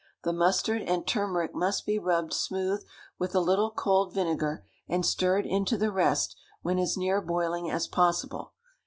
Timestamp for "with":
3.19-3.35